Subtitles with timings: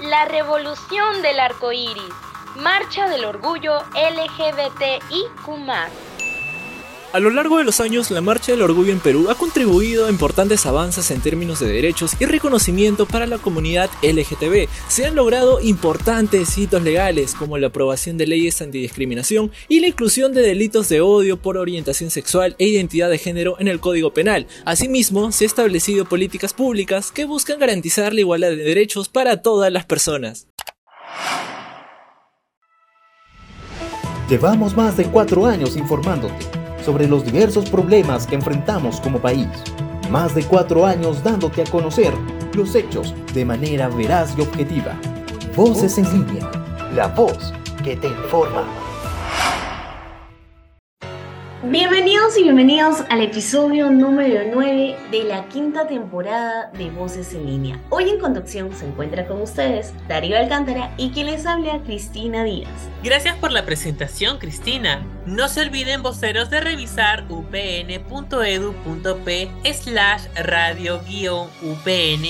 [0.00, 2.14] la revolución del arco iris,
[2.56, 5.48] marcha del orgullo LGBTIQ.
[7.12, 10.10] A lo largo de los años, la Marcha del Orgullo en Perú ha contribuido a
[10.10, 14.68] importantes avances en términos de derechos y reconocimiento para la comunidad LGTB.
[14.86, 20.32] Se han logrado importantes hitos legales como la aprobación de leyes antidiscriminación y la inclusión
[20.32, 24.46] de delitos de odio por orientación sexual e identidad de género en el Código Penal.
[24.64, 29.72] Asimismo, se han establecido políticas públicas que buscan garantizar la igualdad de derechos para todas
[29.72, 30.46] las personas.
[34.28, 39.48] Llevamos más de cuatro años informándote sobre los diversos problemas que enfrentamos como país.
[40.10, 42.12] Más de cuatro años dándote a conocer
[42.54, 44.98] los hechos de manera veraz y objetiva.
[45.56, 46.50] Voces en línea,
[46.94, 47.52] la voz
[47.84, 48.64] que te informa.
[51.62, 57.78] Bienvenidos y bienvenidos al episodio número 9 de la quinta temporada de Voces en Línea.
[57.90, 62.70] Hoy en conducción se encuentra con ustedes Darío Alcántara y quien les habla Cristina Díaz.
[63.04, 65.04] Gracias por la presentación, Cristina.
[65.26, 67.90] No se olviden voceros de revisar upn.edu.p
[69.74, 72.24] slash radio-upn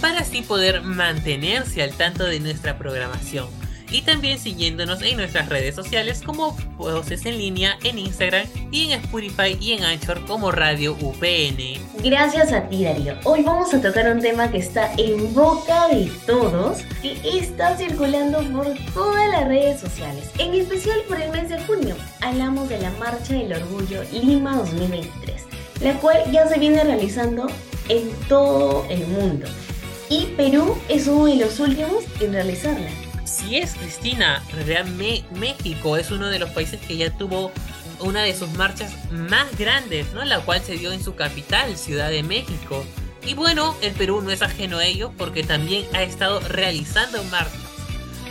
[0.00, 3.61] para así poder mantenerse al tanto de nuestra programación
[3.92, 9.00] y también siguiéndonos en nuestras redes sociales como Voces en Línea en Instagram y en
[9.00, 12.02] Spotify y en Anchor como Radio UPN.
[12.02, 13.14] Gracias a ti Darío.
[13.24, 18.42] Hoy vamos a tocar un tema que está en boca de todos y está circulando
[18.52, 21.94] por todas las redes sociales, en especial por el mes de junio.
[22.20, 25.42] Hablamos de la Marcha del Orgullo Lima 2023,
[25.82, 27.46] la cual ya se viene realizando
[27.88, 29.46] en todo el mundo.
[30.08, 32.90] Y Perú es uno de los últimos en realizarla.
[33.32, 34.44] Así es, Cristina.
[34.66, 37.50] Realmente México es uno de los países que ya tuvo
[38.00, 40.22] una de sus marchas más grandes, ¿no?
[40.26, 42.84] La cual se dio en su capital, Ciudad de México.
[43.26, 47.56] Y bueno, el Perú no es ajeno a ello porque también ha estado realizando marchas.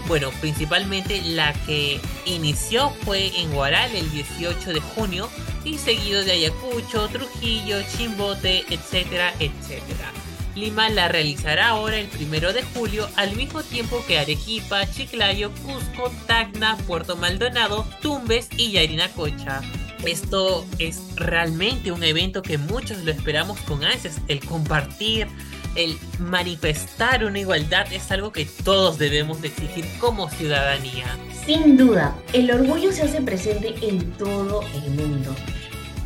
[0.07, 5.29] Bueno, principalmente la que inició fue en Guaral el 18 de junio
[5.63, 10.11] y seguido de Ayacucho, Trujillo, Chimbote, etcétera, etcétera.
[10.55, 16.11] Lima la realizará ahora el primero de julio al mismo tiempo que Arequipa, Chiclayo, Cusco,
[16.27, 19.61] Tacna, Puerto Maldonado, Tumbes y Yarinacocha.
[20.05, 24.19] Esto es realmente un evento que muchos lo esperamos con ansias.
[24.27, 25.27] El compartir,
[25.75, 31.05] el manifestar una igualdad es algo que todos debemos de exigir como ciudadanía.
[31.45, 35.35] Sin duda, el orgullo se hace presente en todo el mundo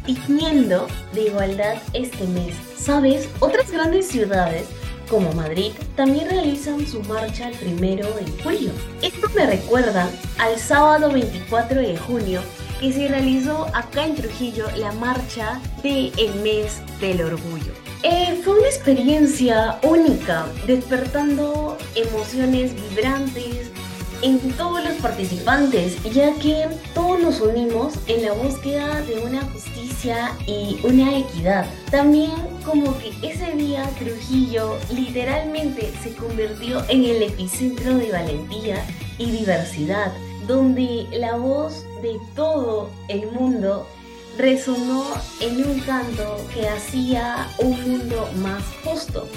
[0.05, 2.55] tiñendo de igualdad este mes.
[2.77, 3.27] ¿Sabes?
[3.39, 4.65] Otras grandes ciudades
[5.09, 8.71] como Madrid también realizan su marcha el primero de julio.
[9.01, 12.41] Esto me recuerda al sábado 24 de junio
[12.79, 17.71] que se realizó acá en Trujillo la marcha del mes del orgullo.
[18.03, 23.71] Eh, fue una experiencia única, despertando emociones vibrantes,
[24.25, 26.65] en todos los participantes, ya que
[26.95, 31.67] todos nos unimos en la búsqueda de una justicia y una equidad.
[31.91, 32.31] También
[32.65, 38.83] como que ese día Trujillo literalmente se convirtió en el epicentro de valentía
[39.19, 40.11] y diversidad,
[40.47, 43.87] donde la voz de todo el mundo
[44.39, 45.05] resonó
[45.39, 49.27] en un canto que hacía un mundo más justo.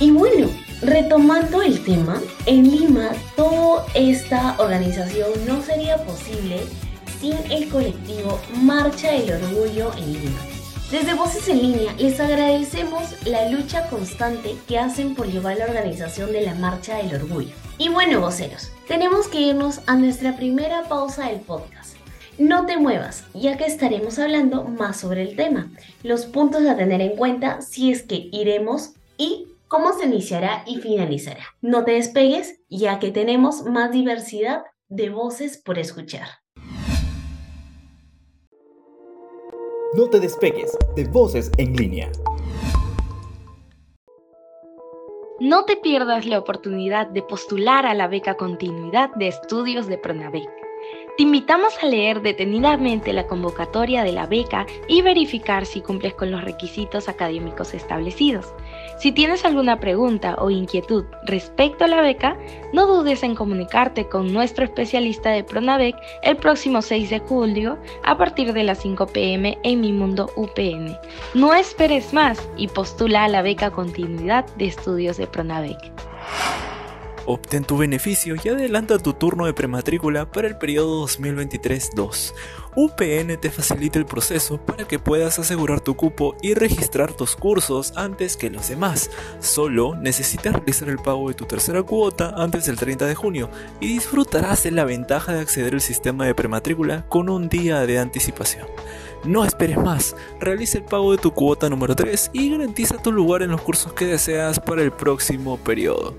[0.00, 0.48] Y bueno,
[0.82, 6.60] retomando el tema, en Lima toda esta organización no sería posible
[7.20, 10.38] sin el colectivo Marcha del Orgullo en Lima.
[10.90, 16.32] Desde Voces en Línea les agradecemos la lucha constante que hacen por llevar la organización
[16.32, 17.54] de la Marcha del Orgullo.
[17.78, 21.96] Y bueno, voceros, tenemos que irnos a nuestra primera pausa del podcast.
[22.38, 25.70] No te muevas, ya que estaremos hablando más sobre el tema,
[26.02, 30.82] los puntos a tener en cuenta si es que iremos y cómo se iniciará y
[30.82, 31.44] finalizará.
[31.62, 36.28] No te despegues, ya que tenemos más diversidad de voces por escuchar.
[39.94, 42.12] No te despegues de Voces en línea.
[45.40, 50.50] No te pierdas la oportunidad de postular a la beca Continuidad de Estudios de Pronavec.
[51.16, 56.30] Te invitamos a leer detenidamente la convocatoria de la beca y verificar si cumples con
[56.30, 58.52] los requisitos académicos establecidos.
[58.98, 62.36] Si tienes alguna pregunta o inquietud respecto a la beca,
[62.72, 68.16] no dudes en comunicarte con nuestro especialista de Pronavec el próximo 6 de julio a
[68.16, 70.96] partir de las 5 pm en Mi Mundo UPN.
[71.34, 75.92] No esperes más y postula a la beca Continuidad de Estudios de Pronavec.
[77.24, 82.34] Obtén tu beneficio y adelanta tu turno de prematrícula para el periodo 2023-2.
[82.74, 87.92] UPN te facilita el proceso para que puedas asegurar tu cupo y registrar tus cursos
[87.96, 89.10] antes que los demás.
[89.40, 93.88] Solo necesitas realizar el pago de tu tercera cuota antes del 30 de junio y
[93.88, 98.66] disfrutarás de la ventaja de acceder al sistema de prematrícula con un día de anticipación.
[99.24, 103.42] No esperes más, realiza el pago de tu cuota número 3 y garantiza tu lugar
[103.42, 106.16] en los cursos que deseas para el próximo periodo.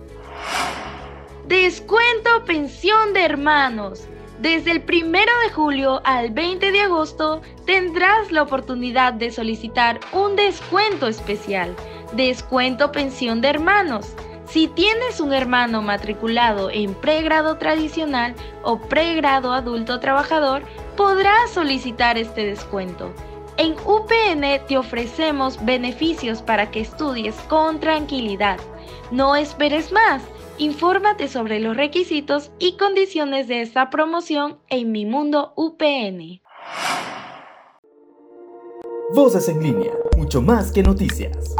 [1.47, 4.07] Descuento pensión de hermanos.
[4.43, 5.09] Desde el 1
[5.45, 11.73] de julio al 20 de agosto tendrás la oportunidad de solicitar un descuento especial.
[12.11, 14.05] Descuento pensión de hermanos.
[14.45, 20.63] Si tienes un hermano matriculado en pregrado tradicional o pregrado adulto trabajador,
[20.97, 23.13] podrás solicitar este descuento.
[23.55, 28.59] En UPN te ofrecemos beneficios para que estudies con tranquilidad.
[29.09, 30.21] No esperes más
[30.59, 36.41] Infórmate sobre los requisitos y condiciones de esta promoción en Mi Mundo UPN.
[39.15, 41.55] Voces en línea, mucho más que noticias.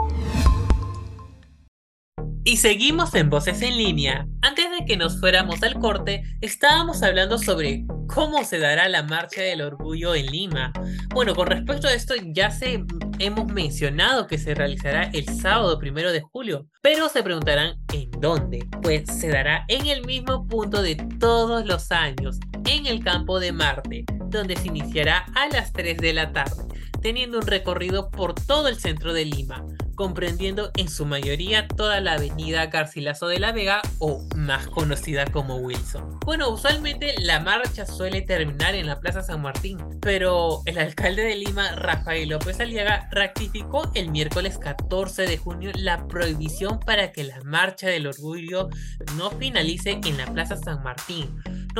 [2.43, 4.27] Y seguimos en Voces en línea.
[4.43, 9.41] Antes de que nos fuéramos al corte, estábamos hablando sobre cómo se dará la Marcha
[9.41, 10.71] del Orgullo en Lima.
[11.13, 12.83] Bueno, con respecto a esto, ya se
[13.25, 18.67] hemos mencionado que se realizará el sábado primero de julio, pero se preguntarán en dónde.
[18.81, 23.51] Pues se dará en el mismo punto de todos los años, en el campo de
[23.51, 26.63] Marte, donde se iniciará a las 3 de la tarde,
[27.01, 32.13] teniendo un recorrido por todo el centro de Lima comprendiendo en su mayoría toda la
[32.13, 36.19] avenida Garcilaso de la Vega o más conocida como Wilson.
[36.25, 41.35] Bueno, usualmente la marcha suele terminar en la Plaza San Martín, pero el alcalde de
[41.35, 47.41] Lima, Rafael López Aliaga, rectificó el miércoles 14 de junio la prohibición para que la
[47.43, 48.69] marcha del orgullo
[49.17, 51.29] no finalice en la Plaza San Martín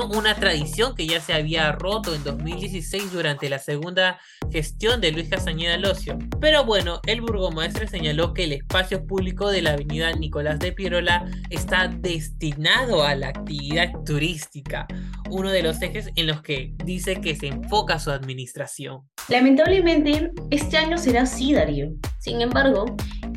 [0.02, 4.20] una tradición que ya se había roto en 2016 durante la segunda
[4.52, 6.18] gestión de Luis Castañeda Locio.
[6.42, 11.26] Pero bueno, el burgomaestre señaló que el espacio público de la avenida Nicolás de Pirola
[11.50, 14.88] está destinado a la actividad turística,
[15.30, 19.02] uno de los ejes en los que dice que se enfoca su administración.
[19.30, 21.92] Lamentablemente, este año será así, Darío.
[22.20, 22.86] Sin embargo,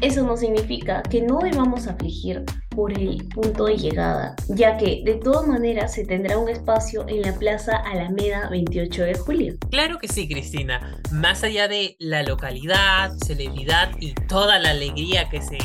[0.01, 2.45] eso no significa que no debamos afligir
[2.77, 7.23] por el punto de llegada, ya que de todas maneras se tendrá un espacio en
[7.23, 9.55] la Plaza Alameda 28 de julio.
[9.71, 11.01] Claro que sí, Cristina.
[11.11, 15.59] Más allá de la localidad, celebridad y toda la alegría que se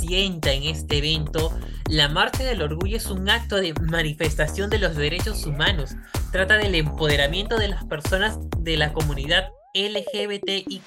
[0.00, 1.52] sienta en este evento,
[1.90, 5.94] la Marcha del Orgullo es un acto de manifestación de los derechos humanos.
[6.32, 10.82] Trata del empoderamiento de las personas de la comunidad LGBTIQ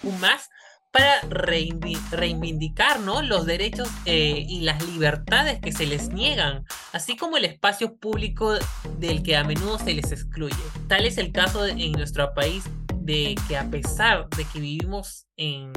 [0.91, 3.21] para reivindicar ¿no?
[3.21, 8.55] los derechos eh, y las libertades que se les niegan, así como el espacio público
[8.97, 10.55] del que a menudo se les excluye.
[10.87, 12.63] Tal es el caso en nuestro país
[12.95, 15.71] de que a pesar de que vivimos en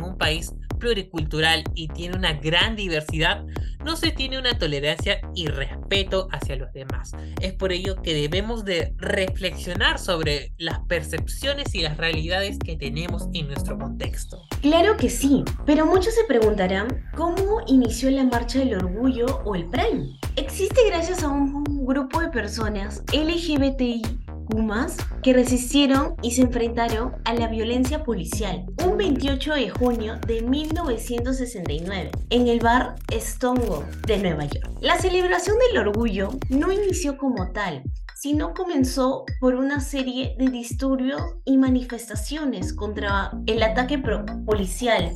[0.00, 3.44] un país pluricultural y tiene una gran diversidad,
[3.84, 7.12] no se tiene una tolerancia y respeto hacia los demás.
[7.40, 13.28] Es por ello que debemos de reflexionar sobre las percepciones y las realidades que tenemos
[13.34, 14.42] en nuestro contexto.
[14.60, 19.66] Claro que sí, pero muchos se preguntarán cómo inició la Marcha del Orgullo o el
[19.66, 20.18] Prime.
[20.36, 24.02] Existe gracias a un grupo de personas LGBTI
[25.22, 32.10] que resistieron y se enfrentaron a la violencia policial un 28 de junio de 1969
[32.30, 34.68] en el bar Stonewall de Nueva York.
[34.80, 37.82] La celebración del orgullo no inició como tal,
[38.14, 45.12] sino comenzó por una serie de disturbios y manifestaciones contra el ataque policial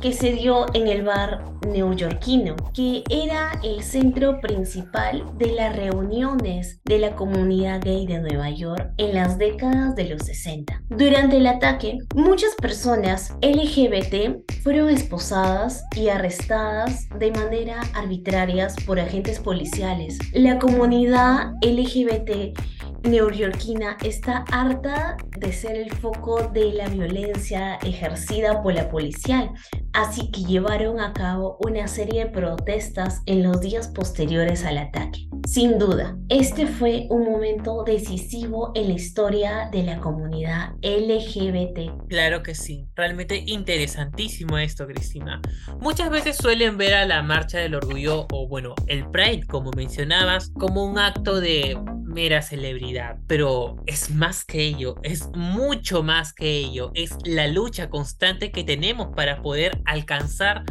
[0.00, 6.80] que se dio en el bar neoyorquino, que era el centro principal de las reuniones
[6.84, 10.82] de la comunidad gay de Nueva York en las décadas de los 60.
[10.88, 19.38] Durante el ataque, muchas personas LGBT fueron esposadas y arrestadas de manera arbitraria por agentes
[19.40, 20.18] policiales.
[20.32, 22.58] La comunidad LGBT
[23.02, 29.52] neoyorquina está harta de ser el foco de la violencia ejercida por la policía,
[29.92, 35.28] así que llevaron a cabo una serie de protestas en los días posteriores al ataque.
[35.46, 42.08] Sin duda, este fue un momento decisivo en la historia de la comunidad LGBT.
[42.08, 45.40] Claro que sí, realmente interesantísimo esto, Cristina.
[45.80, 50.50] Muchas veces suelen ver a la Marcha del Orgullo o bueno, el Pride, como mencionabas,
[50.58, 56.58] como un acto de mera celebridad, pero es más que ello, es mucho más que
[56.58, 60.64] ello, es la lucha constante que tenemos para poder alcanzar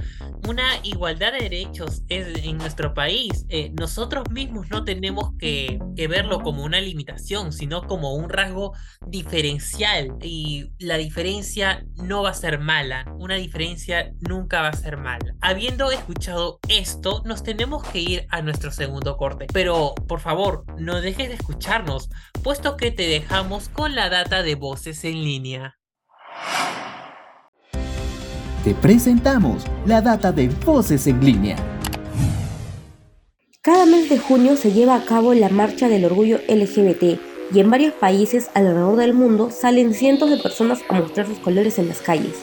[0.48, 3.46] una igualdad de derechos en nuestro país.
[3.50, 8.74] Eh, nosotros mismos no tenemos que, que verlo como una limitación, sino como un rasgo
[9.06, 14.98] diferencial y la diferencia no va a ser mala, una diferencia nunca va a ser
[14.98, 15.36] mala.
[15.42, 21.02] Habiendo escuchado esto, nos tenemos que ir a nuestro segundo corte, pero por favor, no
[21.02, 22.10] dejes de escucharnos,
[22.44, 25.78] puesto que te dejamos con la data de voces en línea.
[28.64, 31.56] Te presentamos la data de voces en línea.
[33.62, 37.20] Cada mes de junio se lleva a cabo la Marcha del Orgullo LGBT
[37.54, 41.80] y en varios países alrededor del mundo salen cientos de personas a mostrar sus colores
[41.80, 42.36] en las calles.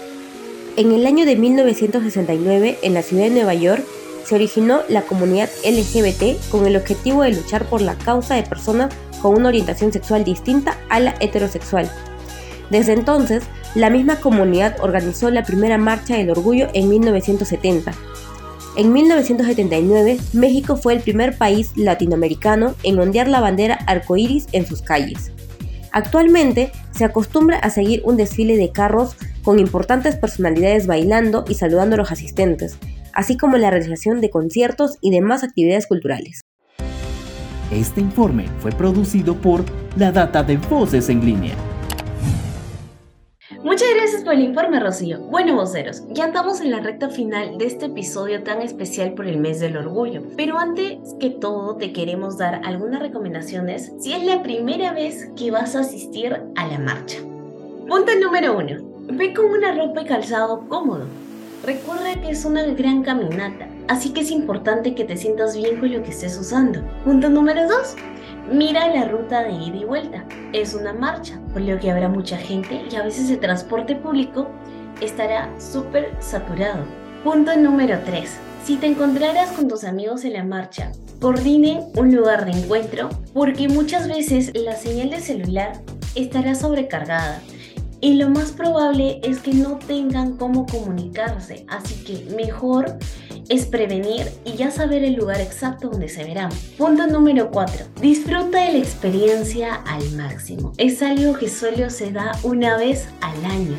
[0.76, 3.84] En el año de 1969, en la ciudad de Nueva York,
[4.24, 8.94] se originó la comunidad LGBT con el objetivo de luchar por la causa de personas
[9.20, 11.90] con una orientación sexual distinta a la heterosexual.
[12.70, 17.92] Desde entonces, la misma comunidad organizó la primera Marcha del Orgullo en 1970.
[18.76, 24.82] En 1979, México fue el primer país latinoamericano en ondear la bandera arcoíris en sus
[24.82, 25.30] calles.
[25.92, 29.14] Actualmente se acostumbra a seguir un desfile de carros
[29.44, 32.78] con importantes personalidades bailando y saludando a los asistentes,
[33.14, 36.42] así como la realización de conciertos y demás actividades culturales.
[37.70, 39.64] Este informe fue producido por
[39.96, 41.54] la Data de Voces en Línea.
[43.62, 45.20] Muchas gracias por el informe, Rocío.
[45.20, 49.38] Bueno, voceros, ya estamos en la recta final de este episodio tan especial por el
[49.38, 50.22] mes del orgullo.
[50.36, 55.50] Pero antes que todo, te queremos dar algunas recomendaciones si es la primera vez que
[55.50, 57.18] vas a asistir a la marcha.
[57.88, 58.76] Punto número uno.
[59.12, 61.06] Ve con una ropa y calzado cómodo.
[61.66, 65.90] Recuerda que es una gran caminata, así que es importante que te sientas bien con
[65.90, 66.82] lo que estés usando.
[67.04, 67.96] Punto número 2.
[68.52, 70.26] Mira la ruta de ida y vuelta.
[70.52, 74.46] Es una marcha, por lo que habrá mucha gente y a veces el transporte público
[75.00, 76.84] estará súper saturado.
[77.22, 78.30] Punto número 3.
[78.62, 83.68] Si te encontraras con tus amigos en la marcha, coordinen un lugar de encuentro porque
[83.68, 85.72] muchas veces la señal de celular
[86.14, 87.40] estará sobrecargada
[88.00, 92.98] y lo más probable es que no tengan cómo comunicarse, así que mejor
[93.48, 96.50] es prevenir y ya saber el lugar exacto donde se verán.
[96.78, 97.86] Punto número 4.
[98.00, 100.72] Disfruta de la experiencia al máximo.
[100.78, 103.76] Es algo que solo se da una vez al año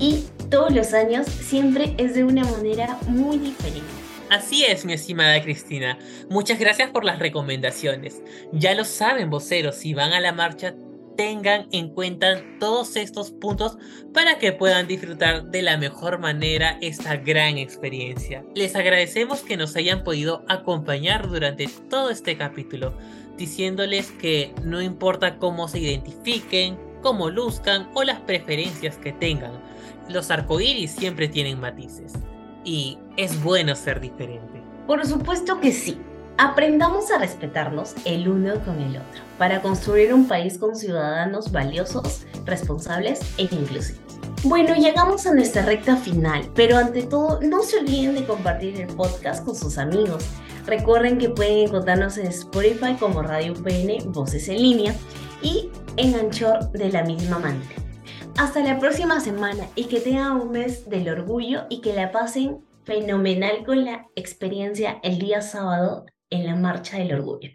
[0.00, 3.88] y todos los años siempre es de una manera muy diferente.
[4.30, 5.98] Así es, mi estimada Cristina.
[6.28, 8.20] Muchas gracias por las recomendaciones.
[8.52, 10.74] Ya lo saben, voceros, si van a la marcha,
[11.18, 13.76] tengan en cuenta todos estos puntos
[14.14, 18.44] para que puedan disfrutar de la mejor manera esta gran experiencia.
[18.54, 22.96] Les agradecemos que nos hayan podido acompañar durante todo este capítulo,
[23.36, 29.60] diciéndoles que no importa cómo se identifiquen, cómo luzcan o las preferencias que tengan,
[30.08, 32.12] los arcoíris siempre tienen matices
[32.64, 34.62] y es bueno ser diferente.
[34.86, 35.98] Por supuesto que sí.
[36.40, 42.26] Aprendamos a respetarnos el uno con el otro para construir un país con ciudadanos valiosos,
[42.44, 44.00] responsables e inclusivos.
[44.44, 48.86] Bueno, llegamos a nuestra recta final, pero ante todo no se olviden de compartir el
[48.86, 50.24] podcast con sus amigos.
[50.64, 54.94] Recuerden que pueden encontrarnos en Spotify como Radio PN Voces en línea
[55.42, 57.74] y en Anchor de la misma manera.
[58.36, 62.58] Hasta la próxima semana y que tengan un mes del orgullo y que la pasen
[62.84, 67.50] fenomenal con la experiencia el día sábado en la Marcha del Orgullo.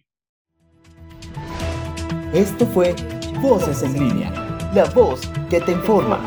[2.34, 2.96] Esto fue
[3.42, 4.32] Voces en línea,
[4.74, 6.20] la voz que te informa.